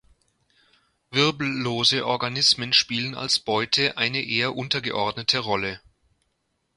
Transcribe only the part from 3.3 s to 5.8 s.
Beute eine eher untergeordnete Rolle.